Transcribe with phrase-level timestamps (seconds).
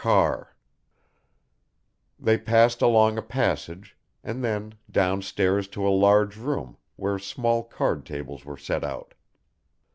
[0.03, 0.55] CARR"
[2.19, 7.61] They passed along a passage, and then down stairs to a large room, where small
[7.63, 9.13] card tables were set out.